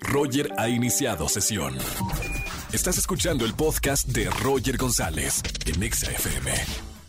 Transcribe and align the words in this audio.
Roger 0.00 0.50
ha 0.58 0.68
iniciado 0.68 1.28
sesión. 1.28 1.76
Estás 2.72 2.98
escuchando 2.98 3.44
el 3.44 3.54
podcast 3.54 4.08
de 4.08 4.28
Roger 4.42 4.76
González 4.76 5.42
en 5.66 5.82
Exa 5.82 6.10
FM. 6.10 6.52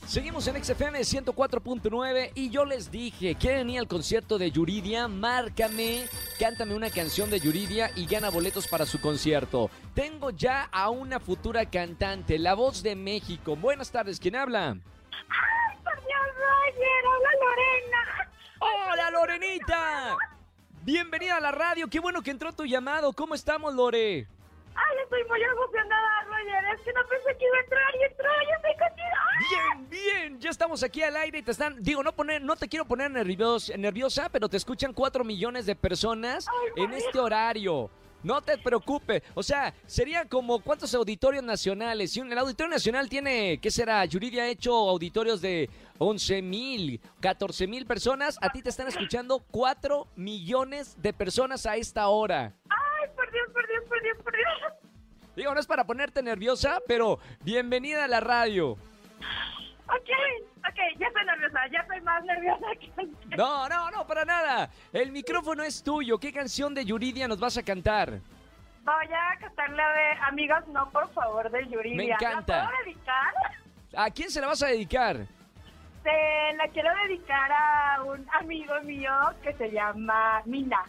Seguimos 0.07 0.47
en 0.47 0.63
XFM 0.63 1.01
104.9 1.01 2.31
y 2.33 2.49
yo 2.49 2.65
les 2.65 2.89
dije, 2.89 3.35
¿quieren 3.35 3.69
ir 3.69 3.79
al 3.79 3.87
concierto 3.87 4.39
de 4.39 4.49
Yuridia? 4.49 5.07
Márcame, 5.07 6.05
cántame 6.39 6.73
una 6.73 6.89
canción 6.89 7.29
de 7.29 7.39
Yuridia 7.39 7.91
y 7.95 8.07
gana 8.07 8.31
boletos 8.31 8.67
para 8.67 8.87
su 8.87 8.99
concierto. 8.99 9.69
Tengo 9.93 10.31
ya 10.31 10.63
a 10.71 10.89
una 10.89 11.19
futura 11.19 11.69
cantante, 11.69 12.39
la 12.39 12.55
voz 12.55 12.81
de 12.81 12.95
México. 12.95 13.55
Buenas 13.55 13.91
tardes, 13.91 14.19
¿quién 14.19 14.35
habla? 14.35 14.69
¡Ay, 14.69 15.77
por 15.83 15.95
Dios, 15.95 16.27
Roger! 16.37 17.05
¡Hola, 17.05 17.29
Lorena! 17.43 18.31
¡Hola, 18.59 19.11
Lorenita! 19.11 20.38
Bienvenida 20.91 21.37
a 21.37 21.39
la 21.39 21.51
radio, 21.51 21.87
qué 21.87 21.99
bueno 21.99 22.23
que 22.23 22.31
entró 22.31 22.51
tu 22.51 22.65
llamado. 22.65 23.13
¿Cómo 23.13 23.35
estamos, 23.35 23.75
Lore? 23.75 24.25
¡Ay, 24.73 24.97
estoy 25.03 25.23
muy 25.25 25.39
emocionada, 25.43 26.23
Roger! 26.25 26.63
Es 26.75 26.81
que 26.83 26.91
no 26.93 27.01
pensé 27.07 27.37
que 27.37 27.45
iba 27.45 27.57
a 27.57 27.61
entrar 27.61 27.93
y 27.93 28.03
entró 28.05 28.25
y 28.41 28.55
estoy 28.55 28.87
contigo. 28.87 29.17
Bien, 29.51 29.89
bien, 29.91 30.39
ya 30.39 30.49
estamos 30.49 30.81
aquí 30.81 31.03
al 31.03 31.15
aire 31.17 31.37
y 31.37 31.43
te 31.43 31.51
están, 31.51 31.75
digo, 31.83 32.01
no 32.01 32.11
poner, 32.13 32.41
no 32.41 32.55
te 32.55 32.67
quiero 32.67 32.85
poner 32.85 33.11
nervios- 33.11 33.71
nerviosa, 33.77 34.29
pero 34.29 34.49
te 34.49 34.57
escuchan 34.57 34.91
cuatro 34.91 35.23
millones 35.23 35.67
de 35.67 35.75
personas 35.75 36.47
Ay, 36.47 36.83
en 36.83 36.93
este 36.95 37.19
horario. 37.19 37.91
No 38.21 38.41
te 38.41 38.57
preocupes, 38.57 39.23
o 39.33 39.41
sea, 39.43 39.73
sería 39.87 40.25
como 40.25 40.59
cuántos 40.59 40.93
auditorios 40.93 41.43
nacionales. 41.43 42.11
Si 42.11 42.19
un- 42.19 42.31
el 42.31 42.37
auditorio 42.37 42.69
nacional 42.71 43.07
tiene, 43.07 43.59
¿qué 43.61 43.71
será? 43.71 44.03
Yuridia 44.05 44.43
ha 44.43 44.47
hecho 44.47 44.73
auditorios 44.73 45.39
de 45.41 45.69
11 45.99 46.41
mil, 46.41 46.99
14 47.21 47.65
mil 47.67 47.85
personas. 47.85 48.37
A 48.41 48.49
ti 48.51 48.61
te 48.61 48.69
están 48.69 48.87
escuchando 48.89 49.43
4 49.51 50.07
millones 50.17 51.01
de 51.01 51.13
personas 51.13 51.65
a 51.65 51.77
esta 51.77 52.09
hora. 52.09 52.53
¡Ay, 52.69 53.09
por 53.15 53.31
Dios, 53.31 53.47
por 53.53 53.67
Dios, 53.67 53.83
por 53.87 54.01
Dios, 54.01 54.17
por 54.23 54.33
Dios! 54.35 54.73
Digo, 55.37 55.53
no 55.53 55.59
es 55.61 55.67
para 55.67 55.85
ponerte 55.85 56.21
nerviosa, 56.21 56.81
pero 56.87 57.19
bienvenida 57.41 58.03
a 58.03 58.07
la 58.09 58.19
radio. 58.19 58.71
Ok, 59.87 60.09
ok, 60.79 60.99
ya 60.99 61.07
estoy 61.07 61.25
nerviosa, 61.25 61.59
ya 61.71 61.79
estoy 61.79 62.01
más 62.01 62.23
nerviosa 62.23 62.65
que 62.79 62.91
antes. 62.97 63.37
No, 63.37 63.69
no, 63.69 63.91
no, 63.91 64.07
para 64.07 64.25
nada. 64.25 64.69
El 64.93 65.11
micrófono 65.11 65.63
es 65.63 65.83
tuyo. 65.83 66.17
¿Qué 66.17 66.31
canción 66.31 66.73
de 66.73 66.85
Yuridia 66.85 67.27
nos 67.27 67.39
vas 67.39 67.57
a 67.57 67.63
cantar? 67.63 68.19
Voy 68.83 69.05
a 69.13 69.39
cantarle 69.39 69.83
de 69.83 70.11
Amigos 70.27 70.67
No, 70.67 70.89
por 70.89 71.09
favor, 71.13 71.49
de 71.51 71.67
Yuridia. 71.67 71.97
Me 71.97 72.05
encanta. 72.05 72.63
¿La 72.63 72.69
puedo 72.69 72.83
dedicar? 72.85 73.33
¿A 73.95 74.09
quién 74.11 74.29
se 74.29 74.41
la 74.41 74.47
vas 74.47 74.63
a 74.63 74.67
dedicar? 74.67 75.17
Se 76.03 76.53
la 76.55 76.67
quiero 76.69 76.89
dedicar 77.07 77.51
a 77.51 78.03
un 78.03 78.25
amigo 78.39 78.73
mío 78.83 79.11
que 79.43 79.53
se 79.53 79.69
llama 79.71 80.41
Mina. 80.45 80.85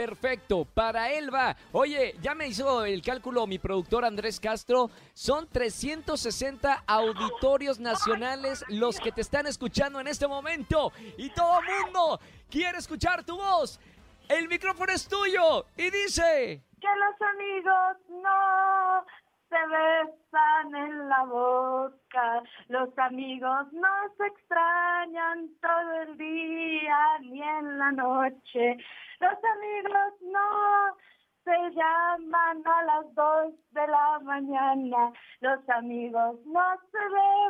Perfecto, 0.00 0.64
para 0.64 1.10
él. 1.10 1.30
Oye, 1.72 2.14
ya 2.22 2.34
me 2.34 2.48
hizo 2.48 2.86
el 2.86 3.02
cálculo 3.02 3.46
mi 3.46 3.58
productor 3.58 4.06
Andrés 4.06 4.40
Castro. 4.40 4.88
Son 5.12 5.46
360 5.46 6.84
auditorios 6.86 7.78
nacionales 7.78 8.64
los 8.68 8.98
que 8.98 9.12
te 9.12 9.20
están 9.20 9.46
escuchando 9.46 10.00
en 10.00 10.06
este 10.06 10.26
momento. 10.26 10.90
Y 11.18 11.28
todo 11.28 11.60
el 11.60 11.84
mundo 11.84 12.18
quiere 12.50 12.78
escuchar 12.78 13.24
tu 13.24 13.36
voz. 13.36 13.78
El 14.26 14.48
micrófono 14.48 14.90
es 14.90 15.06
tuyo. 15.06 15.66
Y 15.76 15.90
dice... 15.90 16.62
Que 16.80 16.88
los 16.88 17.28
amigos 17.34 18.22
no 18.22 19.04
se 19.50 19.56
besan 19.66 20.74
en 20.76 21.08
la 21.10 21.24
boca, 21.24 22.42
los 22.68 22.96
amigos 22.98 23.66
no 23.72 23.88
se 24.16 24.26
extrañan 24.28 25.50
todo 25.60 26.02
el 26.02 26.16
día 26.16 27.18
ni 27.20 27.42
en 27.42 27.78
la 27.78 27.92
noche, 27.92 28.78
los 29.20 29.38
amigos 29.44 30.12
no 30.22 30.96
se 31.44 31.70
llaman 31.74 32.62
a 32.66 32.82
las 32.84 33.14
dos 33.14 33.54
de 33.70 33.86
la 33.86 34.18
mañana, 34.22 35.12
los 35.40 35.68
amigos 35.70 36.36
no 36.46 36.62
se 36.90 36.98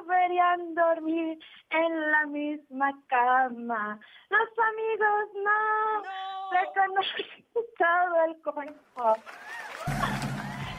deberían 0.07 0.75
dormir 0.75 1.39
en 1.71 2.11
la 2.11 2.27
misma 2.27 2.93
cama, 3.09 3.99
los 4.31 4.49
amigos 4.69 5.29
no, 5.45 6.03
se 6.51 6.81
conocen 6.81 7.45
todo 7.79 8.25
el 8.27 8.43
cuerpo. 8.43 9.21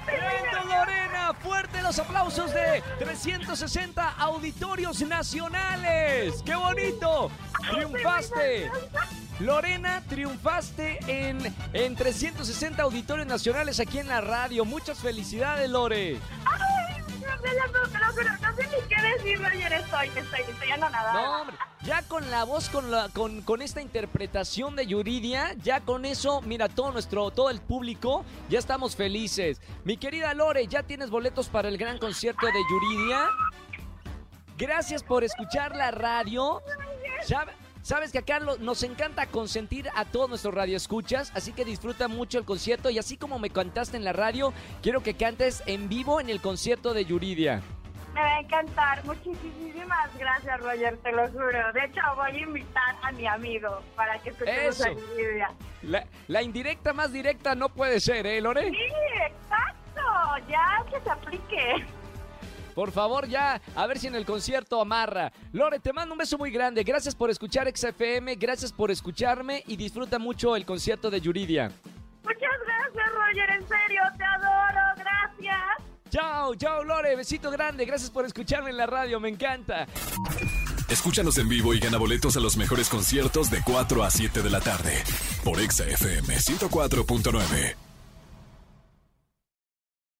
¡Tremendo, 0.05 0.57
Lorena! 0.67 1.33
¡Fuerte 1.41 1.81
los 1.81 1.99
aplausos 1.99 2.53
de 2.53 2.81
360 2.99 4.15
auditorios 4.19 5.01
nacionales! 5.01 6.41
¡Qué 6.43 6.55
bonito! 6.55 7.29
¡Triunfaste! 7.69 8.71
Lorena, 9.41 10.03
triunfaste 10.07 10.99
en, 11.07 11.39
en 11.73 11.95
360 11.95 12.81
auditorios 12.83 13.27
nacionales 13.27 13.79
aquí 13.79 13.97
en 13.99 14.07
la 14.07 14.21
radio. 14.21 14.65
Muchas 14.65 14.99
felicidades, 14.99 15.69
Lore. 15.69 16.19
Ay, 16.45 17.01
no 17.01 17.37
sé, 17.41 17.49
ya 17.53 18.51
ni 18.51 18.87
qué 18.87 19.01
decir, 19.17 19.41
Roger, 19.41 19.73
estoy, 19.73 20.07
estoy, 20.09 20.41
estoy 20.41 20.71
anonadada. 20.71 21.13
No, 21.13 21.41
hombre, 21.41 21.57
ya 21.83 22.03
con 22.03 22.29
la 22.29 22.43
voz, 22.43 22.69
con, 22.69 22.91
la, 22.91 23.09
con, 23.09 23.41
con 23.41 23.61
esta 23.63 23.81
interpretación 23.81 24.75
de 24.75 24.85
Yuridia, 24.85 25.53
ya 25.63 25.81
con 25.81 26.05
eso, 26.05 26.41
mira, 26.41 26.69
todo 26.69 26.91
nuestro, 26.91 27.31
todo 27.31 27.49
el 27.49 27.61
público, 27.61 28.23
ya 28.49 28.59
estamos 28.59 28.95
felices. 28.95 29.59
Mi 29.85 29.97
querida 29.97 30.33
Lore, 30.35 30.67
¿ya 30.67 30.83
tienes 30.83 31.09
boletos 31.09 31.49
para 31.49 31.67
el 31.69 31.77
gran 31.79 31.97
concierto 31.97 32.45
de 32.45 32.59
Yuridia? 32.69 33.27
Gracias 34.57 35.01
por 35.01 35.23
escuchar 35.23 35.75
la 35.75 35.89
radio. 35.89 36.61
Sabe- 37.27 37.53
Sabes 37.81 38.11
que 38.11 38.19
acá 38.19 38.39
lo- 38.39 38.57
nos 38.57 38.83
encanta 38.83 39.25
consentir 39.25 39.89
a 39.95 40.05
todos 40.05 40.29
nuestros 40.29 40.53
radioescuchas, 40.53 41.31
así 41.35 41.51
que 41.51 41.65
disfruta 41.65 42.07
mucho 42.07 42.37
el 42.37 42.45
concierto 42.45 42.89
y 42.89 42.99
así 42.99 43.17
como 43.17 43.39
me 43.39 43.49
cantaste 43.49 43.97
en 43.97 44.03
la 44.03 44.13
radio, 44.13 44.53
quiero 44.83 45.01
que 45.01 45.15
cantes 45.15 45.63
en 45.65 45.89
vivo 45.89 46.19
en 46.21 46.29
el 46.29 46.41
concierto 46.41 46.93
de 46.93 47.05
Yuridia. 47.05 47.61
Me 48.13 48.19
va 48.21 48.35
a 48.35 48.39
encantar. 48.41 49.05
Muchísimas 49.05 50.17
gracias, 50.17 50.59
Roger, 50.59 50.97
te 50.97 51.11
lo 51.13 51.27
juro. 51.29 51.71
De 51.73 51.85
hecho, 51.85 52.01
voy 52.17 52.31
a 52.31 52.39
invitar 52.39 52.95
a 53.01 53.11
mi 53.13 53.25
amigo 53.25 53.81
para 53.95 54.19
que 54.21 54.29
escuchemos 54.31 54.79
Eso. 54.79 54.89
a 54.89 55.15
Lidia. 55.15 55.49
La, 55.83 56.05
la 56.27 56.41
indirecta 56.43 56.91
más 56.93 57.13
directa 57.13 57.55
no 57.55 57.69
puede 57.69 57.99
ser, 58.01 58.27
¿eh, 58.27 58.41
Lore? 58.41 58.69
Sí, 58.69 58.77
exacto. 59.25 60.01
Ya 60.49 60.83
que 60.91 61.01
se 61.01 61.09
aplique. 61.09 61.85
Por 62.73 62.91
favor, 62.91 63.27
ya, 63.27 63.61
a 63.75 63.87
ver 63.87 63.99
si 63.99 64.07
en 64.07 64.15
el 64.15 64.25
concierto 64.25 64.81
amarra. 64.81 65.31
Lore, 65.51 65.79
te 65.79 65.93
mando 65.93 66.13
un 66.13 66.17
beso 66.17 66.37
muy 66.37 66.51
grande. 66.51 66.83
Gracias 66.83 67.15
por 67.15 67.29
escuchar 67.29 67.71
XFM, 67.75 68.35
gracias 68.35 68.71
por 68.71 68.91
escucharme 68.91 69.63
y 69.67 69.75
disfruta 69.75 70.19
mucho 70.19 70.55
el 70.55 70.65
concierto 70.65 71.09
de 71.09 71.21
Yuridia. 71.21 71.71
Muchas 72.23 72.49
gracias, 72.65 73.13
Roger, 73.13 73.49
en 73.51 73.67
serio, 73.67 74.01
te 74.17 74.23
adoro. 74.23 74.81
Gracias. 74.97 75.91
Chao, 76.09 76.55
chao, 76.55 76.83
Lore, 76.83 77.15
besito 77.15 77.49
grande. 77.51 77.85
Gracias 77.85 78.09
por 78.09 78.25
escucharme 78.25 78.69
en 78.69 78.77
la 78.77 78.85
radio, 78.85 79.19
me 79.19 79.29
encanta. 79.29 79.87
Escúchanos 80.89 81.37
en 81.37 81.47
vivo 81.47 81.73
y 81.73 81.79
gana 81.79 81.97
boletos 81.97 82.35
a 82.35 82.41
los 82.41 82.57
mejores 82.57 82.89
conciertos 82.89 83.49
de 83.49 83.61
4 83.63 84.03
a 84.03 84.11
7 84.11 84.41
de 84.41 84.49
la 84.49 84.59
tarde 84.59 85.01
por 85.43 85.59
Exa 85.61 85.85
FM 85.85 86.35
104.9. 86.35 87.90